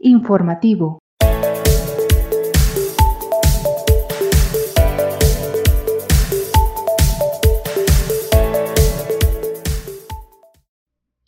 Informativo. 0.00 0.98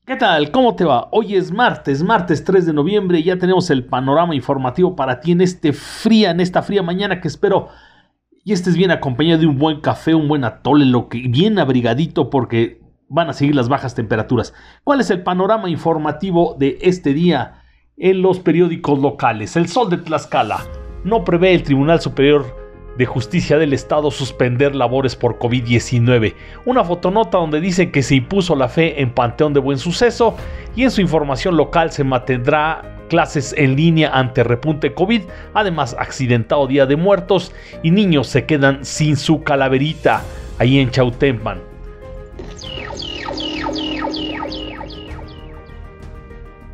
¿Qué 0.05 0.17
tal? 0.17 0.51
¿Cómo 0.51 0.77
te 0.77 0.85
va? 0.85 1.09
Hoy 1.11 1.37
es 1.37 1.51
martes, 1.51 2.03
martes 2.03 2.45
3 2.45 2.67
de 2.67 2.73
noviembre 2.75 3.19
y 3.19 3.25
ya 3.25 3.39
tenemos 3.39 3.71
el 3.71 3.87
panorama 3.87 4.35
informativo 4.35 4.95
para 4.95 5.21
ti 5.21 5.33
en 5.33 5.41
este 5.41 5.73
fría, 5.73 6.31
en 6.31 6.41
esta 6.41 6.63
fría 6.63 6.83
mañana 6.83 7.21
que 7.21 7.29
espero 7.29 7.69
y 8.45 8.53
estés 8.53 8.77
bien 8.77 8.91
acompañado 8.91 9.41
de 9.41 9.47
un 9.47 9.59
buen 9.59 9.81
café, 9.81 10.15
un 10.15 10.29
buen 10.29 10.45
atole, 10.45 10.85
lo 10.85 11.09
que 11.09 11.27
bien 11.29 11.59
abrigadito 11.59 12.29
porque 12.29 12.83
van 13.09 13.31
a 13.31 13.33
seguir 13.33 13.55
las 13.55 13.69
bajas 13.69 13.95
temperaturas. 13.95 14.53
¿Cuál 14.85 15.01
es 15.01 15.11
el 15.11 15.23
panorama 15.23 15.71
informativo 15.71 16.57
de 16.59 16.79
este 16.83 17.15
día 17.15 17.63
en 17.97 18.23
los 18.23 18.39
periódicos 18.39 18.99
locales? 18.99 19.57
El 19.57 19.69
Sol 19.69 19.91
de 19.91 19.99
Tlaxcala 19.99 20.65
no 21.05 21.25
prevé 21.25 21.55
el 21.55 21.63
Tribunal 21.63 22.01
Superior 22.01 22.45
de 22.99 23.07
Justicia 23.07 23.59
del 23.59 23.73
Estado 23.73 24.11
suspender 24.11 24.75
labores 24.75 25.15
por 25.15 25.39
COVID-19. 25.39 26.35
Una 26.65 26.85
fotonota 26.85 27.39
donde 27.39 27.61
dice 27.61 27.91
que 27.91 28.03
se 28.03 28.17
impuso 28.17 28.57
la 28.57 28.69
fe 28.69 29.01
en 29.01 29.11
Panteón 29.11 29.53
de 29.53 29.61
Buen 29.61 29.79
Suceso 29.79 30.37
y 30.75 30.83
en 30.83 30.91
su 30.91 31.01
información 31.01 31.57
local 31.57 31.93
se 31.93 32.05
mantendrá 32.05 33.05
clases 33.09 33.55
en 33.57 33.77
línea 33.77 34.11
ante 34.13 34.43
repunte 34.43 34.93
COVID, 34.93 35.23
además 35.55 35.95
accidentado 35.99 36.67
Día 36.67 36.87
de 36.87 36.97
Muertos 36.97 37.53
y 37.83 37.91
niños 37.91 38.27
se 38.27 38.47
quedan 38.47 38.85
sin 38.85 39.17
su 39.17 39.43
calaverita 39.43 40.23
ahí 40.59 40.79
en 40.79 40.91
Chautempan. 40.91 41.76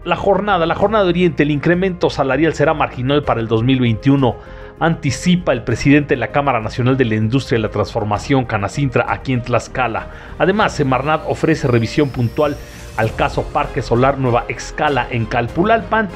La 0.05 0.17
jornada, 0.17 0.67
la 0.67 0.75
jornada 0.75 1.05
de 1.05 1.11
Oriente, 1.11 1.45
el 1.45 1.53
incremento 1.53 2.11
salarial 2.11 2.55
será 2.55 2.75
marginal 2.75 3.23
para 3.23 3.41
el 3.41 3.47
2021 3.47 4.37
anticipa 4.81 5.53
el 5.53 5.63
presidente 5.63 6.15
de 6.15 6.21
la 6.21 6.33
Cámara 6.33 6.61
Nacional 6.61 6.97
de 6.97 7.05
la 7.05 7.15
Industria 7.15 7.57
y 7.57 7.63
la 7.63 7.69
Transformación, 7.69 8.45
Canacintra, 8.45 9.07
aquí 9.09 9.33
en 9.33 9.43
Tlaxcala. 9.43 10.09
Además, 10.39 10.75
Semarnat 10.75 11.23
ofrece 11.29 11.69
revisión 11.69 12.11
puntual 12.11 12.57
al 12.97 13.15
caso 13.15 13.45
Parque 13.45 13.81
Solar 13.81 14.19
Nueva 14.19 14.45
Excala 14.49 15.07
en 15.09 15.25
Calpulalpan. 15.25 16.09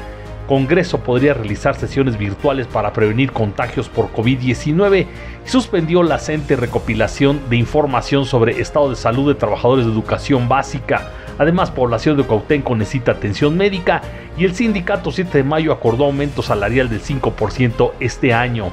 Congreso 0.47 0.99
podría 0.99 1.33
realizar 1.33 1.75
sesiones 1.75 2.17
virtuales 2.17 2.67
para 2.67 2.91
prevenir 2.91 3.31
contagios 3.31 3.87
por 3.87 4.11
COVID-19 4.11 5.05
y 5.45 5.49
suspendió 5.49 6.03
la 6.03 6.19
CENTE 6.19 6.57
recopilación 6.57 7.39
de 7.49 7.55
información 7.55 8.25
sobre 8.25 8.59
estado 8.59 8.89
de 8.89 8.97
salud 8.97 9.29
de 9.29 9.35
trabajadores 9.35 9.85
de 9.85 9.91
educación 9.91 10.49
básica. 10.49 11.09
Además, 11.37 11.71
población 11.71 12.17
de 12.17 12.23
Cuauhtémoc 12.23 12.75
necesita 12.77 13.11
atención 13.11 13.55
médica 13.55 14.01
y 14.37 14.45
el 14.45 14.55
sindicato 14.55 15.11
7 15.11 15.39
de 15.39 15.43
mayo 15.43 15.71
acordó 15.71 16.05
aumento 16.05 16.41
salarial 16.41 16.89
del 16.89 17.01
5% 17.01 17.93
este 17.99 18.33
año. 18.33 18.71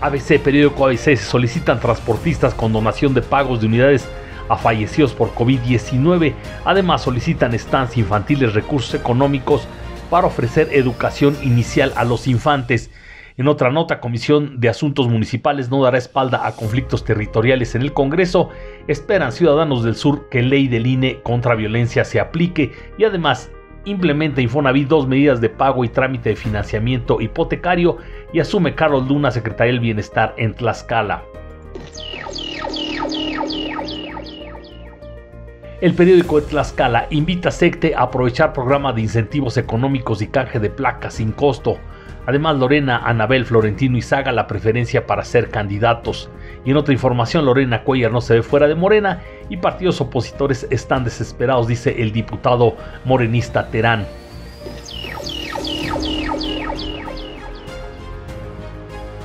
ABC, 0.00 0.38
periódico 0.38 0.86
ABC, 0.86 1.16
solicitan 1.16 1.80
transportistas 1.80 2.54
con 2.54 2.72
donación 2.72 3.14
de 3.14 3.22
pagos 3.22 3.60
de 3.60 3.66
unidades 3.66 4.06
a 4.48 4.56
fallecidos 4.56 5.12
por 5.12 5.34
COVID-19. 5.34 6.34
Además, 6.64 7.02
solicitan 7.02 7.54
estancias 7.54 7.98
infantiles, 7.98 8.54
recursos 8.54 8.94
económicos 8.94 9.66
para 10.10 10.26
ofrecer 10.26 10.68
educación 10.72 11.36
inicial 11.42 11.92
a 11.96 12.04
los 12.04 12.28
infantes. 12.28 12.90
En 13.38 13.48
otra 13.48 13.70
nota, 13.70 14.00
Comisión 14.00 14.60
de 14.60 14.70
Asuntos 14.70 15.08
Municipales 15.08 15.70
no 15.70 15.82
dará 15.82 15.98
espalda 15.98 16.46
a 16.46 16.56
conflictos 16.56 17.04
territoriales 17.04 17.74
en 17.74 17.82
el 17.82 17.92
Congreso. 17.92 18.48
Esperan 18.88 19.30
ciudadanos 19.30 19.84
del 19.84 19.94
sur 19.94 20.30
que 20.30 20.42
ley 20.42 20.68
del 20.68 20.86
INE 20.86 21.20
contra 21.22 21.54
violencia 21.54 22.04
se 22.06 22.18
aplique 22.18 22.72
y 22.96 23.04
además 23.04 23.50
implementa 23.84 24.40
Infonavit 24.40 24.88
dos 24.88 25.06
medidas 25.06 25.42
de 25.42 25.50
pago 25.50 25.84
y 25.84 25.88
trámite 25.88 26.30
de 26.30 26.36
financiamiento 26.36 27.20
hipotecario 27.20 27.98
y 28.32 28.40
asume 28.40 28.74
Carlos 28.74 29.06
Luna, 29.06 29.30
secretario 29.30 29.74
del 29.74 29.80
Bienestar 29.80 30.34
en 30.38 30.54
Tlaxcala. 30.54 31.22
El 35.78 35.92
periódico 35.92 36.40
de 36.40 36.46
Tlaxcala 36.46 37.06
invita 37.10 37.50
a 37.50 37.52
SECTE 37.52 37.94
a 37.94 38.04
aprovechar 38.04 38.54
programa 38.54 38.94
de 38.94 39.02
incentivos 39.02 39.58
económicos 39.58 40.22
y 40.22 40.28
canje 40.28 40.58
de 40.58 40.70
placas 40.70 41.14
sin 41.14 41.32
costo. 41.32 41.76
Además, 42.24 42.56
Lorena, 42.56 43.02
Anabel, 43.04 43.44
Florentino 43.44 43.98
y 43.98 44.02
Saga 44.02 44.32
la 44.32 44.46
preferencia 44.46 45.06
para 45.06 45.22
ser 45.22 45.50
candidatos. 45.50 46.30
Y 46.64 46.70
en 46.70 46.78
otra 46.78 46.94
información, 46.94 47.44
Lorena 47.44 47.84
Cuellar 47.84 48.10
no 48.10 48.22
se 48.22 48.36
ve 48.36 48.42
fuera 48.42 48.68
de 48.68 48.74
Morena 48.74 49.20
y 49.50 49.58
partidos 49.58 50.00
opositores 50.00 50.66
están 50.70 51.04
desesperados, 51.04 51.68
dice 51.68 52.00
el 52.00 52.10
diputado 52.10 52.74
morenista 53.04 53.68
Terán. 53.68 54.06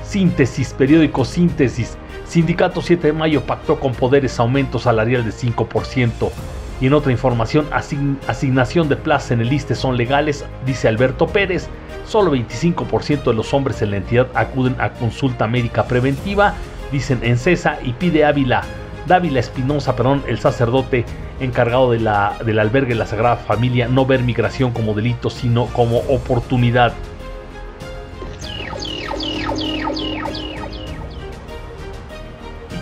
Síntesis, 0.04 0.74
periódico 0.74 1.24
Síntesis. 1.24 1.98
Sindicato 2.32 2.82
7 2.82 3.08
de 3.08 3.12
mayo 3.12 3.42
pactó 3.42 3.78
con 3.78 3.92
poderes 3.92 4.40
aumento 4.40 4.80
salarial 4.80 5.26
de 5.26 5.32
5%. 5.32 6.32
Y 6.80 6.88
en 6.88 6.94
otra 6.94 7.12
información, 7.12 7.68
asignación 7.74 8.88
de 8.88 8.96
plaza 8.96 9.34
en 9.34 9.42
el 9.42 9.52
ISTE 9.52 9.76
son 9.76 9.98
legales, 9.98 10.46
dice 10.66 10.88
Alberto 10.88 11.28
Pérez. 11.28 11.68
Solo 12.08 12.34
25% 12.34 13.24
de 13.26 13.34
los 13.34 13.54
hombres 13.54 13.82
en 13.82 13.92
la 13.92 13.98
entidad 13.98 14.28
acuden 14.34 14.78
a 14.80 14.94
consulta 14.94 15.46
médica 15.46 15.84
preventiva, 15.88 16.54
dicen 16.90 17.20
en 17.22 17.38
CESA 17.38 17.80
y 17.84 17.92
pide 17.92 18.24
Ávila. 18.24 18.62
Dávila 19.08 19.42
Espinosa, 19.42 19.98
perdón, 19.98 20.24
el 20.26 20.40
sacerdote 20.40 21.04
encargado 21.42 21.92
de 21.92 22.00
la, 22.00 22.38
del 22.46 22.60
albergue 22.60 22.94
de 22.94 23.00
la 23.00 23.08
Sagrada 23.08 23.36
Familia, 23.36 23.90
no 23.90 24.06
ver 24.06 24.24
migración 24.24 24.72
como 24.72 24.94
delito, 24.94 25.30
sino 25.30 25.66
como 25.66 25.98
oportunidad. 26.08 26.94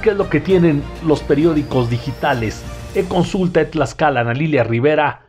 Qué 0.02 0.12
es 0.12 0.18
lo 0.18 0.30
que 0.30 0.40
tienen 0.40 0.84
los 1.06 1.22
periódicos 1.22 1.90
digitales? 1.90 2.64
E-Consulta 2.96 3.60
de 3.62 3.68
Tlaxcala, 3.68 4.22
Ana 4.22 4.34
Lilia 4.34 4.64
Rivera 4.64 5.26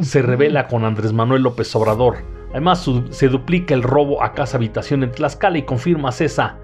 se 0.00 0.22
revela 0.22 0.68
con 0.68 0.84
Andrés 0.84 1.12
Manuel 1.12 1.42
López 1.42 1.74
Obrador. 1.74 2.18
Además, 2.50 2.88
se 3.10 3.28
duplica 3.28 3.74
el 3.74 3.82
robo 3.82 4.22
a 4.22 4.32
casa 4.32 4.56
habitación 4.56 5.02
en 5.02 5.10
Tlaxcala 5.10 5.58
y 5.58 5.62
confirma 5.62 6.12
CESA. 6.12 6.58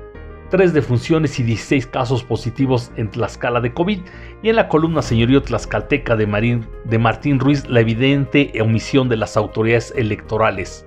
Tres 0.48 0.72
defunciones 0.72 1.38
y 1.38 1.42
16 1.42 1.86
casos 1.88 2.22
positivos 2.22 2.92
en 2.96 3.10
Tlaxcala 3.10 3.60
de 3.60 3.72
COVID. 3.72 4.00
Y 4.42 4.48
en 4.48 4.56
la 4.56 4.68
columna 4.68 5.02
Señorío 5.02 5.42
Tlaxcalteca 5.42 6.14
de, 6.16 6.60
de 6.84 6.98
Martín 6.98 7.40
Ruiz, 7.40 7.68
la 7.68 7.80
evidente 7.80 8.52
omisión 8.60 9.08
de 9.08 9.16
las 9.16 9.36
autoridades 9.36 9.92
electorales. 9.96 10.86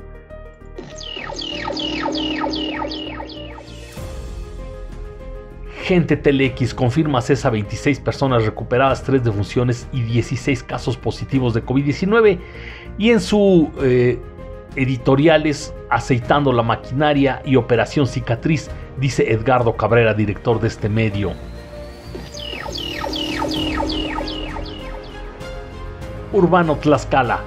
Gente 5.83 6.15
Telex 6.15 6.73
confirma 6.73 7.21
CESA 7.21 7.49
26 7.49 7.99
personas 7.99 8.45
recuperadas, 8.45 9.03
3 9.03 9.21
defunciones 9.21 9.85
y 9.91 10.01
16 10.01 10.63
casos 10.63 10.95
positivos 10.95 11.53
de 11.53 11.65
COVID-19. 11.65 12.39
Y 12.97 13.09
en 13.09 13.19
su 13.19 13.69
eh, 13.81 14.17
editoriales 14.77 15.73
Aceitando 15.89 16.53
la 16.53 16.63
maquinaria 16.63 17.41
y 17.45 17.57
Operación 17.57 18.07
Cicatriz, 18.07 18.69
dice 18.97 19.31
Edgardo 19.31 19.75
Cabrera, 19.77 20.13
director 20.13 20.59
de 20.59 20.69
este 20.69 20.87
medio. 20.89 21.33
Urbano 26.31 26.77
Tlaxcala. 26.77 27.41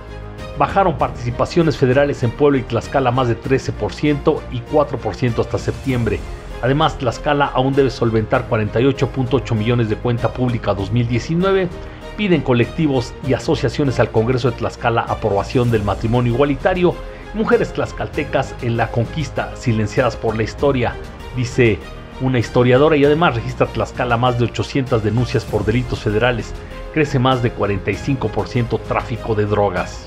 Bajaron 0.59 0.97
participaciones 0.97 1.77
federales 1.77 2.23
en 2.23 2.31
Pueblo 2.31 2.59
y 2.59 2.63
Tlaxcala 2.63 3.11
más 3.11 3.29
de 3.29 3.41
13% 3.41 4.41
y 4.53 4.61
4% 4.61 5.41
hasta 5.41 5.59
septiembre. 5.59 6.21
Además, 6.63 6.99
Tlaxcala 6.99 7.47
aún 7.47 7.75
debe 7.75 7.91
solventar 7.91 8.49
48.8 8.49 9.55
millones 9.55 9.89
de 9.89 9.97
cuenta 9.97 10.33
pública 10.33 10.75
2019. 10.75 11.69
Piden 12.17 12.41
colectivos 12.41 13.13
y 13.27 13.35
asociaciones 13.35 14.01
al 14.01 14.11
Congreso 14.11 14.51
de 14.51 14.57
Tlaxcala 14.57 15.03
aprobación 15.03 15.71
del 15.71 15.83
matrimonio 15.83 16.33
igualitario. 16.33 16.95
Mujeres 17.35 17.73
tlaxcaltecas 17.75 18.55
en 18.63 18.79
la 18.79 18.91
conquista, 18.91 19.55
silenciadas 19.57 20.17
por 20.17 20.37
la 20.37 20.43
historia, 20.43 20.95
dice 21.37 21.79
una 22.23 22.39
historiadora 22.39 22.97
y 22.97 23.05
además 23.05 23.35
registra 23.35 23.67
Tlaxcala 23.67 24.17
más 24.17 24.39
de 24.39 24.47
800 24.47 25.05
denuncias 25.05 25.45
por 25.45 25.67
delitos 25.67 26.01
federales. 26.01 26.55
Crece 26.95 27.19
más 27.19 27.43
de 27.43 27.55
45% 27.55 28.81
tráfico 28.81 29.35
de 29.35 29.45
drogas. 29.45 30.07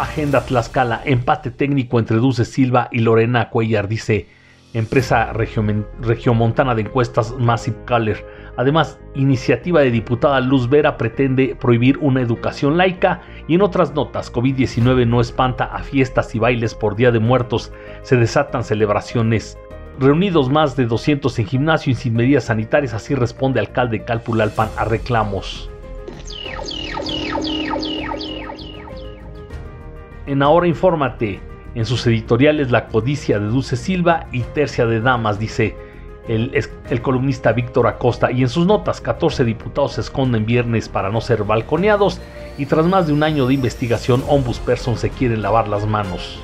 Agenda 0.00 0.40
Tlaxcala, 0.40 1.02
empate 1.04 1.50
técnico 1.50 1.98
entre 1.98 2.16
Dulce 2.16 2.46
Silva 2.46 2.88
y 2.90 3.00
Lorena 3.00 3.50
Cuellar, 3.50 3.86
dice 3.86 4.28
empresa 4.72 5.32
regiomontana 5.32 6.74
de 6.74 6.82
encuestas 6.82 7.34
Massive 7.38 7.76
Caller. 7.84 8.24
Además, 8.56 8.98
iniciativa 9.14 9.80
de 9.80 9.90
diputada 9.90 10.40
Luz 10.40 10.70
Vera 10.70 10.96
pretende 10.96 11.56
prohibir 11.60 11.98
una 11.98 12.22
educación 12.22 12.78
laica 12.78 13.20
y 13.46 13.56
en 13.56 13.62
otras 13.62 13.94
notas, 13.94 14.32
COVID-19 14.32 15.06
no 15.06 15.20
espanta 15.20 15.64
a 15.64 15.82
fiestas 15.82 16.34
y 16.34 16.38
bailes 16.38 16.74
por 16.74 16.96
Día 16.96 17.10
de 17.10 17.20
Muertos, 17.20 17.72
se 18.02 18.16
desatan 18.16 18.64
celebraciones 18.64 19.58
Reunidos 20.00 20.48
más 20.48 20.76
de 20.76 20.86
200 20.86 21.38
en 21.40 21.46
gimnasio 21.46 21.92
y 21.92 21.94
sin 21.94 22.14
medidas 22.14 22.44
sanitarias, 22.44 22.94
así 22.94 23.14
responde 23.14 23.60
alcalde 23.60 24.02
Calpulalpan 24.02 24.70
a 24.78 24.86
reclamos. 24.86 25.69
En 30.30 30.42
Ahora 30.42 30.68
Infórmate, 30.68 31.40
en 31.74 31.84
sus 31.84 32.06
editoriales 32.06 32.70
La 32.70 32.86
codicia 32.86 33.40
de 33.40 33.46
Dulce 33.46 33.76
Silva 33.76 34.28
y 34.30 34.42
Tercia 34.42 34.86
de 34.86 35.00
Damas, 35.00 35.40
dice 35.40 35.74
el, 36.28 37.02
columnista 37.02 37.50
Víctor 37.50 37.88
Acosta, 37.88 38.30
y 38.30 38.42
en 38.42 38.48
sus 38.48 38.64
notas 38.64 39.00
14 39.00 39.44
diputados 39.44 39.94
se 39.94 40.02
esconden 40.02 40.46
viernes 40.46 40.88
para 40.88 41.10
no 41.10 41.20
ser 41.20 41.42
balconeados 41.42 42.20
y 42.58 42.66
tras 42.66 42.86
más 42.86 43.08
de 43.08 43.12
un 43.12 43.24
año 43.24 43.48
de 43.48 43.54
investigación, 43.54 44.22
Ombudsperson 44.28 44.96
se 44.96 45.10
quieren 45.10 45.42
lavar 45.42 45.66
las 45.66 45.84
manos. 45.84 46.40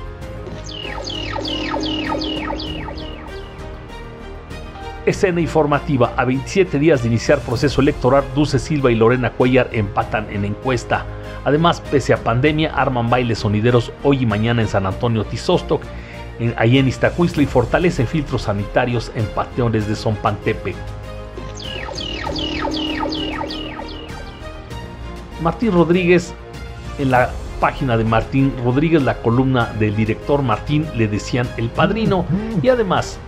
Escena 5.07 5.39
informativa. 5.39 6.13
A 6.17 6.25
27 6.25 6.79
días 6.79 7.01
de 7.01 7.07
iniciar 7.07 7.39
proceso 7.39 7.79
electoral, 7.79 8.25
Dulce 8.35 8.59
Silva 8.59 8.91
y 8.91 8.95
Lorena 8.95 9.31
Cuellar 9.31 9.69
empatan 9.71 10.27
en 10.29 10.43
encuesta. 10.43 11.05
Además, 11.45 11.81
pese 11.89 12.13
a 12.13 12.17
pandemia, 12.17 12.73
arman 12.75 13.09
bailes 13.09 13.39
sonideros 13.39 13.93
hoy 14.03 14.23
y 14.23 14.25
mañana 14.25 14.61
en 14.61 14.67
San 14.67 14.85
Antonio 14.85 15.23
Tizostoc, 15.23 15.81
en, 16.39 16.53
ahí 16.57 16.77
en 16.77 16.89
y 16.89 17.45
fortalecen 17.45 18.05
filtros 18.05 18.41
sanitarios 18.41 19.13
en 19.15 19.25
pateones 19.27 19.87
de 19.87 19.95
Zompantepe. 19.95 20.75
Martín 25.41 25.71
Rodríguez, 25.71 26.33
en 26.99 27.11
la 27.11 27.29
página 27.61 27.95
de 27.95 28.03
Martín 28.03 28.53
Rodríguez, 28.61 29.01
la 29.03 29.15
columna 29.21 29.71
del 29.79 29.95
director 29.95 30.41
Martín, 30.41 30.85
le 30.97 31.07
decían 31.07 31.47
el 31.55 31.69
padrino 31.69 32.25
y 32.61 32.67
además 32.67 33.19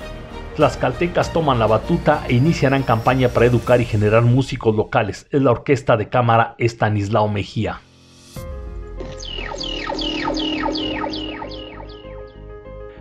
las 0.59 0.75
caltecas 0.75 1.31
toman 1.31 1.57
la 1.57 1.67
batuta 1.67 2.23
e 2.27 2.33
iniciarán 2.33 2.83
campaña 2.83 3.29
para 3.29 3.45
educar 3.45 3.79
y 3.79 3.85
generar 3.85 4.23
músicos 4.23 4.75
locales. 4.75 5.25
Es 5.31 5.41
la 5.41 5.51
orquesta 5.51 5.95
de 5.95 6.09
cámara 6.09 6.55
Estanislao 6.57 7.29
Mejía. 7.29 7.79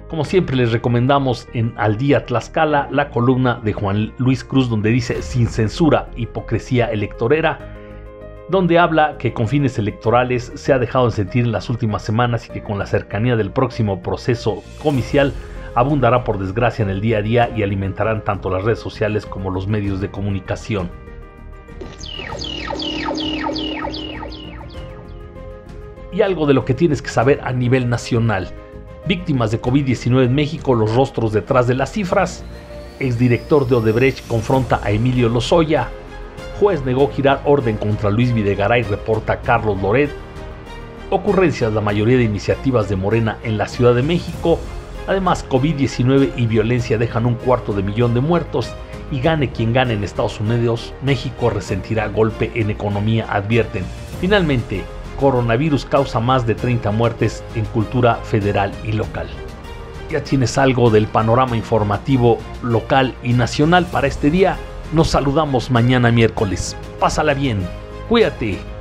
Como 0.09 0.25
siempre 0.25 0.57
les 0.57 0.73
recomendamos 0.73 1.49
en 1.53 1.75
Al 1.77 1.99
Día 1.99 2.25
Tlaxcala 2.25 2.89
la 2.91 3.11
columna 3.11 3.61
de 3.63 3.73
Juan 3.73 4.15
Luis 4.19 4.45
Cruz 4.45 4.71
donde 4.71 4.91
dice 4.91 5.21
sin 5.21 5.49
censura, 5.49 6.09
hipocresía 6.17 6.87
electorera, 6.87 7.59
donde 8.49 8.79
habla 8.79 9.19
que 9.19 9.35
con 9.35 9.49
fines 9.49 9.79
electorales 9.79 10.53
se 10.55 10.73
ha 10.73 10.79
dejado 10.79 11.07
de 11.07 11.13
sentir 11.13 11.45
en 11.45 11.53
las 11.53 11.69
últimas 11.69 12.03
semanas 12.03 12.47
y 12.47 12.53
que 12.53 12.63
con 12.63 12.79
la 12.79 12.87
cercanía 12.87 13.37
del 13.37 13.51
próximo 13.51 14.01
proceso 14.01 14.63
comicial 14.83 15.35
abundará 15.79 16.25
por 16.25 16.39
desgracia 16.39 16.83
en 16.83 16.91
el 16.91 17.01
día 17.01 17.19
a 17.19 17.23
día 17.23 17.51
y 17.55 17.63
alimentarán 17.63 18.25
tanto 18.25 18.51
las 18.51 18.65
redes 18.65 18.81
sociales 18.81 19.25
como 19.25 19.51
los 19.51 19.69
medios 19.69 20.01
de 20.01 20.11
comunicación. 20.11 20.91
Y 26.13 26.23
algo 26.23 26.47
de 26.47 26.55
lo 26.55 26.65
que 26.65 26.75
tienes 26.75 27.01
que 27.01 27.11
saber 27.11 27.41
a 27.45 27.53
nivel 27.53 27.89
nacional. 27.89 28.49
Víctimas 29.07 29.53
de 29.53 29.63
COVID-19 29.63 30.25
en 30.25 30.35
México, 30.35 30.75
los 30.75 30.95
rostros 30.95 31.33
detrás 31.33 31.69
de 31.69 31.75
las 31.75 31.93
cifras. 31.93 32.45
Exdirector 32.99 33.69
de 33.69 33.77
Odebrecht 33.77 34.27
confronta 34.27 34.81
a 34.83 34.91
Emilio 34.91 35.29
Lozoya. 35.29 35.91
Juez 36.59 36.85
negó 36.85 37.09
girar 37.09 37.41
orden 37.45 37.77
contra 37.77 38.11
Luis 38.11 38.35
Videgaray, 38.35 38.83
reporta 38.83 39.41
Carlos 39.43 39.81
Loret. 39.81 40.11
Ocurrencias, 41.11 41.73
la 41.73 41.81
mayoría 41.81 42.17
de 42.17 42.25
iniciativas 42.25 42.89
de 42.89 42.97
Morena 42.97 43.39
en 43.45 43.57
la 43.57 43.69
Ciudad 43.69 43.95
de 43.95 44.03
México 44.03 44.59
Además, 45.09 45.45
COVID-19 45.49 46.33
y 46.37 46.47
violencia 46.47 46.99
dejan 46.99 47.25
un 47.25 47.35
cuarto 47.35 47.73
de 47.73 47.83
millón 47.83 48.13
de 48.13 48.21
muertos 48.21 48.71
y 49.11 49.21
gane 49.21 49.51
quien 49.51 49.73
gane 49.73 49.95
en 49.95 50.05
Estados 50.05 50.39
Unidos, 50.39 50.93
México 51.03 51.49
resentirá 51.49 52.09
golpe 52.09 52.53
en 52.55 52.69
economía, 52.69 53.27
advierten. 53.31 53.85
Finalmente, 54.21 54.85
coronavirus 55.19 55.87
causa 55.87 56.21
más 56.21 56.47
de 56.47 56.55
30 56.55 56.91
muertes 56.91 57.43
en 57.55 57.65
cultura 57.65 58.17
federal 58.17 58.71
y 58.85 58.93
local. 58.93 59.29
Ya 60.11 60.23
tienes 60.23 60.59
algo 60.59 60.91
del 60.91 61.07
panorama 61.07 61.57
informativo 61.57 62.39
local 62.63 63.15
y 63.23 63.33
nacional 63.33 63.87
para 63.87 64.09
este 64.09 64.31
día. 64.31 64.57
Nos 64.93 65.09
saludamos 65.09 65.71
mañana 65.71 66.13
miércoles. 66.13 66.77
Pásala 67.01 67.33
bien. 67.33 67.67
Cuídate. 68.11 68.78